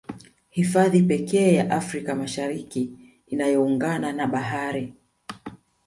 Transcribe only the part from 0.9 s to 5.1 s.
pekee Afrika Mashariki inayoungana na Bahari